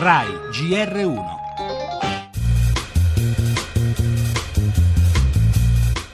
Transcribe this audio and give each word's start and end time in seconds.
RAI 0.00 0.28
GR1 0.52 1.24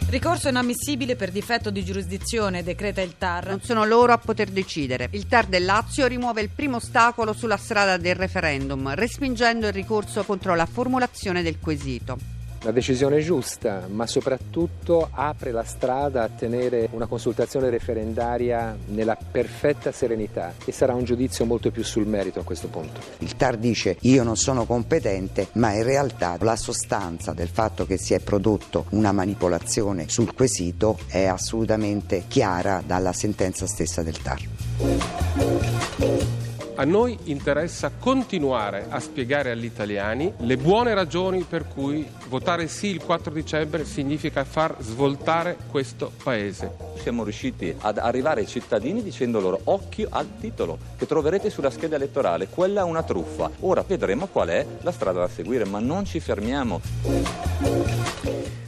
Ricorso 0.08 0.48
inammissibile 0.48 1.16
per 1.16 1.30
difetto 1.30 1.68
di 1.68 1.84
giurisdizione, 1.84 2.62
decreta 2.62 3.02
il 3.02 3.18
TAR. 3.18 3.48
Non 3.48 3.60
sono 3.60 3.84
loro 3.84 4.14
a 4.14 4.18
poter 4.18 4.48
decidere. 4.48 5.08
Il 5.10 5.26
TAR 5.26 5.44
del 5.44 5.66
Lazio 5.66 6.06
rimuove 6.06 6.40
il 6.40 6.48
primo 6.48 6.76
ostacolo 6.76 7.34
sulla 7.34 7.58
strada 7.58 7.98
del 7.98 8.14
referendum, 8.14 8.94
respingendo 8.94 9.66
il 9.66 9.74
ricorso 9.74 10.24
contro 10.24 10.54
la 10.54 10.64
formulazione 10.64 11.42
del 11.42 11.58
quesito. 11.60 12.33
Una 12.64 12.72
decisione 12.72 13.20
giusta, 13.20 13.86
ma 13.90 14.06
soprattutto 14.06 15.10
apre 15.12 15.52
la 15.52 15.64
strada 15.64 16.22
a 16.22 16.30
tenere 16.30 16.88
una 16.92 17.04
consultazione 17.04 17.68
referendaria 17.68 18.74
nella 18.86 19.18
perfetta 19.30 19.92
serenità 19.92 20.54
e 20.64 20.72
sarà 20.72 20.94
un 20.94 21.04
giudizio 21.04 21.44
molto 21.44 21.70
più 21.70 21.84
sul 21.84 22.06
merito 22.06 22.40
a 22.40 22.42
questo 22.42 22.68
punto. 22.68 23.00
Il 23.18 23.36
TAR 23.36 23.58
dice 23.58 23.98
io 24.00 24.22
non 24.22 24.38
sono 24.38 24.64
competente, 24.64 25.48
ma 25.56 25.74
in 25.74 25.82
realtà 25.82 26.38
la 26.40 26.56
sostanza 26.56 27.34
del 27.34 27.48
fatto 27.48 27.84
che 27.84 27.98
si 27.98 28.14
è 28.14 28.20
prodotto 28.20 28.86
una 28.92 29.12
manipolazione 29.12 30.08
sul 30.08 30.32
quesito 30.32 30.96
è 31.08 31.26
assolutamente 31.26 32.24
chiara 32.28 32.82
dalla 32.86 33.12
sentenza 33.12 33.66
stessa 33.66 34.02
del 34.02 34.16
TAR. 34.22 34.40
A 36.76 36.84
noi 36.84 37.16
interessa 37.24 37.92
continuare 38.00 38.86
a 38.88 38.98
spiegare 38.98 39.52
agli 39.52 39.64
italiani 39.64 40.32
le 40.38 40.56
buone 40.56 40.92
ragioni 40.92 41.46
per 41.48 41.68
cui 41.68 42.04
votare 42.28 42.66
sì 42.66 42.88
il 42.88 43.00
4 43.00 43.32
dicembre 43.32 43.84
significa 43.84 44.42
far 44.42 44.74
svoltare 44.80 45.56
questo 45.70 46.10
Paese. 46.20 46.74
Siamo 46.96 47.22
riusciti 47.22 47.72
ad 47.78 47.98
arrivare 47.98 48.40
ai 48.40 48.48
cittadini 48.48 49.04
dicendo 49.04 49.38
loro 49.38 49.60
occhio 49.64 50.08
al 50.10 50.26
titolo 50.40 50.78
che 50.98 51.06
troverete 51.06 51.48
sulla 51.48 51.70
scheda 51.70 51.94
elettorale, 51.94 52.48
quella 52.48 52.80
è 52.80 52.84
una 52.84 53.04
truffa. 53.04 53.48
Ora 53.60 53.84
vedremo 53.86 54.26
qual 54.26 54.48
è 54.48 54.66
la 54.80 54.90
strada 54.90 55.20
da 55.20 55.28
seguire, 55.28 55.64
ma 55.64 55.78
non 55.78 56.04
ci 56.04 56.18
fermiamo. 56.18 56.80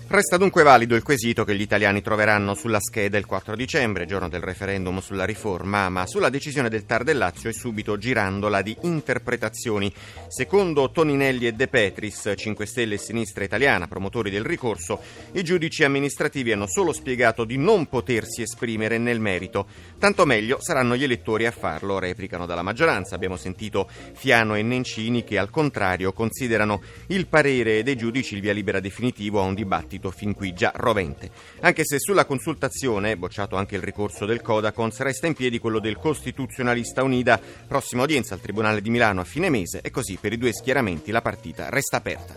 Resta 0.09 0.37
dunque 0.37 0.63
valido 0.63 0.95
il 0.95 1.03
quesito 1.03 1.43
che 1.45 1.57
gli 1.57 1.63
italiani 1.63 2.01
troveranno 2.01 2.55
sulla 2.55 2.79
scheda 2.79 3.19
il 3.19 3.27
4 3.27 3.57
dicembre, 3.57 4.07
giorno 4.07 4.29
del 4.29 4.41
referendum 4.41 5.01
sulla 5.01 5.25
riforma, 5.25 5.89
ma 5.89 6.07
sulla 6.07 6.29
decisione 6.29 6.69
del 6.69 6.87
TAR 6.87 7.03
del 7.03 7.19
Lazio 7.19 7.51
è 7.51 7.53
subito 7.53 7.99
girandola 7.99 8.63
di 8.63 8.77
interpretazioni. 8.83 9.93
Secondo 10.29 10.93
Toninelli 10.93 11.49
e 11.49 11.55
De 11.55 11.67
Petris, 11.67 12.35
5 12.37 12.67
Stelle 12.67 12.95
e 12.95 12.99
Sinistra 12.99 13.43
Italiana, 13.43 13.89
promotori 13.89 14.31
del 14.31 14.45
ricorso, 14.45 15.01
i 15.33 15.43
giudici 15.43 15.83
amministrativi 15.83 16.53
hanno 16.53 16.69
solo 16.69 16.93
spiegato 16.93 17.43
di 17.43 17.57
non 17.59 17.87
potersi 17.87 18.43
esprimere 18.43 18.99
nel 18.99 19.19
merito. 19.19 19.67
Tanto 19.99 20.25
meglio 20.25 20.59
saranno 20.61 20.95
gli 20.95 21.03
elettori 21.03 21.47
a 21.47 21.51
farlo, 21.51 21.99
replicano 21.99 22.47
dalla 22.47 22.63
maggioranza. 22.63 23.17
Abbiamo 23.17 23.37
sentito 23.37 23.91
Fiano 24.15 24.55
e 24.55 24.63
Nencini 24.63 25.25
che 25.25 25.37
al 25.37 25.51
contrario 25.51 26.13
considerano 26.13 26.81
il 27.09 27.27
parere 27.27 27.83
dei 27.83 27.97
giudici 27.97 28.37
il 28.37 28.41
via 28.41 28.53
libera 28.53 28.79
definitivo 28.79 29.41
a 29.41 29.45
un 29.45 29.55
dibattito 29.55 29.95
dibattito 29.97 30.11
fin 30.11 30.35
qui 30.35 30.53
già 30.53 30.73
rovente. 30.75 31.31
Anche 31.61 31.85
se 31.85 31.99
sulla 31.99 32.25
consultazione, 32.25 33.17
bocciato 33.17 33.57
anche 33.57 33.77
il 33.77 33.83
ricorso 33.83 34.27
del 34.27 34.43
Codacons, 34.43 35.01
resta 35.01 35.27
in 35.27 35.35
piedi 35.35 35.59
quello 35.59 35.81
del 35.81 35.97
costituzionalista 35.97 37.03
Unida, 37.03 37.41
prossima 37.67 38.03
udienza 38.03 38.35
al 38.35 38.41
Tribunale 38.41 38.81
di 38.81 38.91
Milano 38.91 39.21
a 39.21 39.25
fine 39.25 39.51
mese 39.51 39.81
e 39.83 39.91
così 39.91 40.19
per 40.21 40.33
i 40.33 40.39
due 40.39 40.53
schieramenti 40.53 41.11
la 41.11 41.23
partita 41.23 41.69
resta 41.69 41.97
aperta. 41.97 42.35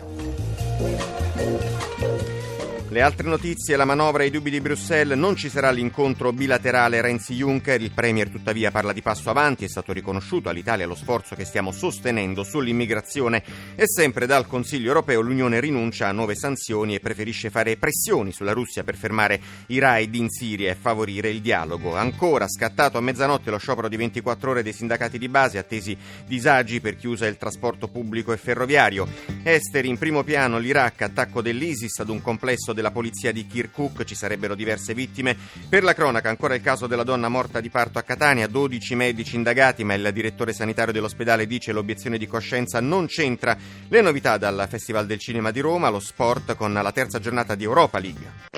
Le 2.90 3.02
altre 3.02 3.28
notizie, 3.28 3.76
la 3.76 3.84
manovra 3.84 4.24
e 4.24 4.26
i 4.26 4.30
dubbi 4.30 4.50
di 4.50 4.60
Bruxelles, 4.60 5.16
non 5.16 5.36
ci 5.36 5.48
sarà 5.48 5.70
l'incontro 5.70 6.32
bilaterale 6.32 7.00
Renzi-Juncker, 7.00 7.80
il 7.80 7.92
Premier 7.92 8.28
tuttavia 8.28 8.72
parla 8.72 8.92
di 8.92 9.00
passo 9.00 9.30
avanti, 9.30 9.64
è 9.64 9.68
stato 9.68 9.92
riconosciuto 9.92 10.48
all'Italia 10.48 10.88
lo 10.88 10.96
sforzo 10.96 11.36
che 11.36 11.44
stiamo 11.44 11.70
sostenendo 11.70 12.42
sull'immigrazione 12.42 13.44
e 13.76 13.86
sempre 13.86 14.26
dal 14.26 14.48
Consiglio 14.48 14.88
europeo 14.88 15.20
l'Unione 15.20 15.60
rinuncia 15.60 16.08
a 16.08 16.12
nuove 16.12 16.34
sanzioni 16.34 16.96
e 16.96 16.98
preferisce 16.98 17.48
fare 17.48 17.76
pressioni 17.76 18.32
sulla 18.32 18.50
Russia 18.50 18.82
per 18.82 18.96
fermare 18.96 19.40
i 19.66 19.78
raid 19.78 20.12
in 20.16 20.28
Siria 20.28 20.72
e 20.72 20.74
favorire 20.74 21.30
il 21.30 21.40
dialogo. 21.40 21.94
Ancora 21.94 22.48
scattato 22.48 22.98
a 22.98 23.00
mezzanotte 23.00 23.52
lo 23.52 23.58
sciopero 23.58 23.86
di 23.86 23.98
24 23.98 24.50
ore 24.50 24.64
dei 24.64 24.72
sindacati 24.72 25.16
di 25.16 25.28
base, 25.28 25.58
attesi 25.58 25.96
disagi 26.26 26.80
per 26.80 26.96
chi 26.96 27.06
usa 27.06 27.28
il 27.28 27.36
trasporto 27.36 27.86
pubblico 27.86 28.32
e 28.32 28.36
ferroviario. 28.36 29.06
Esteri 29.42 29.88
in 29.88 29.96
primo 29.96 30.22
piano 30.22 30.58
l'Iraq, 30.58 31.00
attacco 31.00 31.40
dell'ISIS 31.40 32.00
ad 32.00 32.10
un 32.10 32.20
complesso 32.20 32.74
della 32.74 32.90
polizia 32.90 33.32
di 33.32 33.46
Kirkuk 33.46 34.04
ci 34.04 34.14
sarebbero 34.14 34.54
diverse 34.54 34.92
vittime. 34.92 35.34
Per 35.66 35.82
la 35.82 35.94
cronaca 35.94 36.28
ancora 36.28 36.54
il 36.54 36.60
caso 36.60 36.86
della 36.86 37.04
donna 37.04 37.28
morta 37.28 37.58
di 37.60 37.70
parto 37.70 37.98
a 37.98 38.02
Catania, 38.02 38.46
12 38.46 38.94
medici 38.96 39.36
indagati, 39.36 39.82
ma 39.82 39.94
il 39.94 40.10
direttore 40.12 40.52
sanitario 40.52 40.92
dell'ospedale 40.92 41.46
dice 41.46 41.72
l'obiezione 41.72 42.18
di 42.18 42.26
coscienza 42.26 42.80
non 42.80 43.06
c'entra. 43.06 43.56
Le 43.88 44.00
novità 44.02 44.36
dal 44.36 44.66
Festival 44.68 45.06
del 45.06 45.18
Cinema 45.18 45.50
di 45.50 45.60
Roma, 45.60 45.88
lo 45.88 46.00
sport 46.00 46.54
con 46.54 46.74
la 46.74 46.92
terza 46.92 47.18
giornata 47.18 47.54
di 47.54 47.64
Europa 47.64 47.98
League. 47.98 48.49